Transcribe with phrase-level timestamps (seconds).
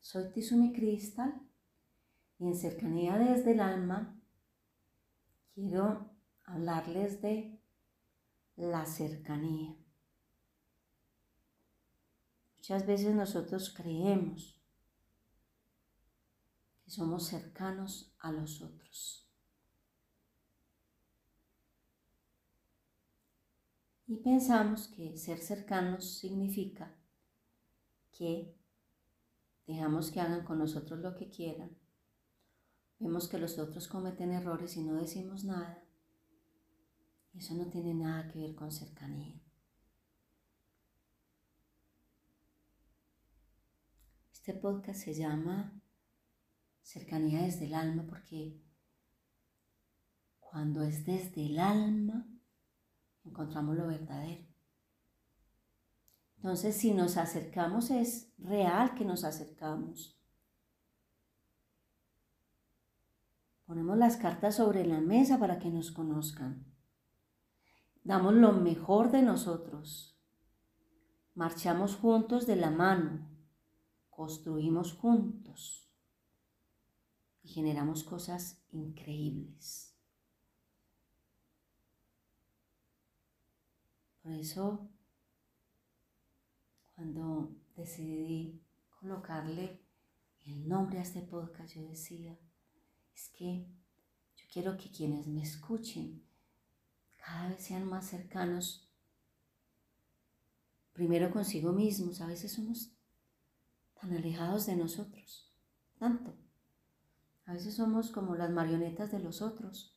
[0.00, 1.40] Soy Tizumi Crystal
[2.38, 4.18] y en Cercanía desde el Alma
[5.54, 6.10] quiero
[6.44, 7.60] hablarles de
[8.56, 9.76] la cercanía.
[12.56, 14.60] Muchas veces nosotros creemos
[16.84, 19.28] que somos cercanos a los otros.
[24.06, 26.96] Y pensamos que ser cercanos significa
[28.10, 28.59] que
[29.70, 31.76] dejamos que hagan con nosotros lo que quieran,
[32.98, 35.84] vemos que los otros cometen errores y no decimos nada.
[37.34, 39.40] Eso no tiene nada que ver con cercanía.
[44.32, 45.80] Este podcast se llama
[46.82, 48.60] Cercanía desde el alma porque
[50.40, 52.26] cuando es desde el alma
[53.24, 54.49] encontramos lo verdadero.
[56.42, 60.18] Entonces, si nos acercamos, es real que nos acercamos.
[63.66, 66.64] Ponemos las cartas sobre la mesa para que nos conozcan.
[68.04, 70.18] Damos lo mejor de nosotros.
[71.34, 73.28] Marchamos juntos de la mano.
[74.08, 75.92] Construimos juntos.
[77.42, 79.94] Y generamos cosas increíbles.
[84.22, 84.88] Por eso
[87.00, 88.62] cuando decidí
[89.00, 89.80] colocarle
[90.44, 92.38] el nombre a este podcast, yo decía,
[93.14, 93.66] es que
[94.36, 96.22] yo quiero que quienes me escuchen
[97.16, 98.92] cada vez sean más cercanos,
[100.92, 102.92] primero consigo mismos, a veces somos
[103.98, 105.50] tan alejados de nosotros,
[105.98, 106.36] tanto.
[107.46, 109.96] A veces somos como las marionetas de los otros,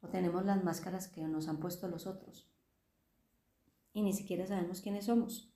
[0.00, 2.50] o tenemos las máscaras que nos han puesto los otros,
[3.92, 5.53] y ni siquiera sabemos quiénes somos.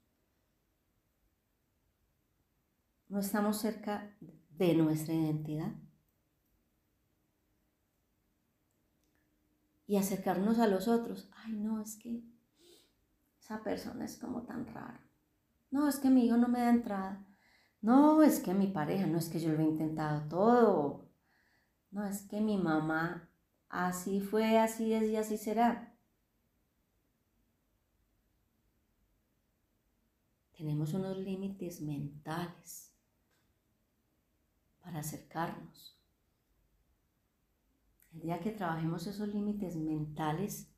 [3.09, 4.15] No estamos cerca
[4.51, 5.73] de nuestra identidad.
[9.87, 11.31] Y acercarnos a los otros.
[11.33, 12.23] Ay, no, es que
[13.41, 15.03] esa persona es como tan rara.
[15.71, 17.27] No, es que mi hijo no me da entrada.
[17.81, 21.09] No, es que mi pareja, no es que yo lo he intentado todo.
[21.91, 23.31] No, es que mi mamá
[23.71, 25.97] así fue, así es y así será.
[30.55, 32.98] Tenemos unos límites mentales
[34.89, 36.01] para acercarnos.
[38.15, 40.73] El día que trabajemos esos límites mentales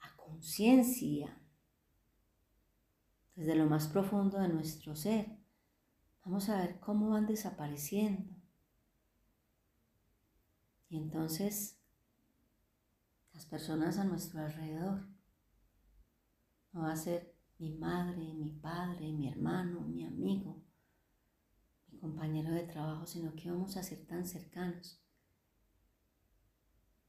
[0.00, 1.40] a conciencia,
[3.34, 5.34] desde lo más profundo de nuestro ser,
[6.26, 8.36] vamos a ver cómo van desapareciendo.
[10.90, 11.80] Y entonces
[13.32, 15.08] las personas a nuestro alrededor
[16.72, 20.65] no va a ser mi madre, mi padre, mi hermano, mi amigo,
[22.06, 25.02] compañero de trabajo, sino que vamos a ser tan cercanos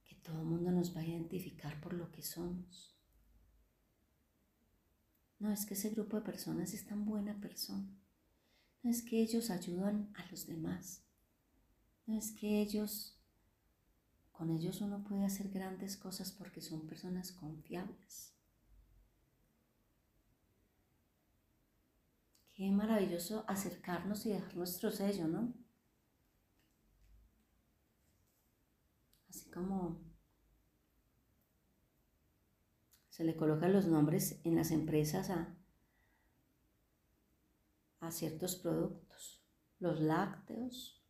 [0.04, 2.98] que todo el mundo nos va a identificar por lo que somos.
[5.38, 7.96] No es que ese grupo de personas es tan buena persona.
[8.82, 11.04] No es que ellos ayudan a los demás.
[12.08, 13.22] No es que ellos,
[14.32, 18.34] con ellos uno puede hacer grandes cosas porque son personas confiables.
[22.58, 25.54] Qué maravilloso acercarnos y dejar nuestro sello, ¿no?
[29.30, 30.02] Así como
[33.12, 35.56] se le colocan los nombres en las empresas a,
[38.00, 39.46] a ciertos productos,
[39.78, 41.06] los lácteos,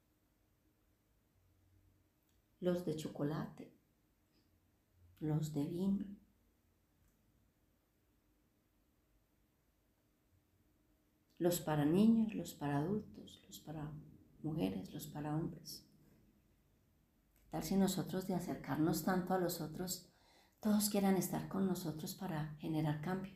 [2.59, 3.73] los de chocolate,
[5.21, 6.16] los de vino.
[11.39, 13.91] Los para niños, los para adultos, los para
[14.43, 15.85] mujeres, los para hombres.
[17.39, 20.09] ¿Qué tal si nosotros de acercarnos tanto a los otros,
[20.59, 23.33] todos quieran estar con nosotros para generar cambio?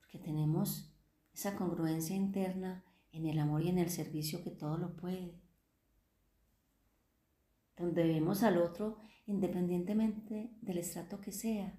[0.00, 0.92] Porque tenemos
[1.32, 5.40] esa congruencia interna en el amor y en el servicio que todo lo puede.
[7.76, 11.74] Donde vemos al otro independientemente del estrato que sea,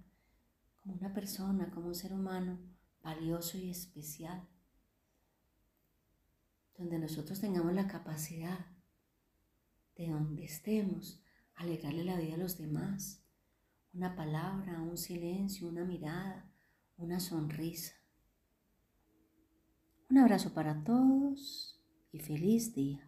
[0.81, 2.57] como una persona, como un ser humano,
[3.05, 4.49] valioso y especial.
[6.77, 8.65] donde nosotros tengamos la capacidad
[9.95, 11.23] de donde estemos,
[11.53, 13.23] alegrarle la vida a los demás.
[13.93, 16.51] Una palabra, un silencio, una mirada,
[16.97, 17.93] una sonrisa.
[20.09, 21.79] Un abrazo para todos
[22.11, 23.07] y feliz día.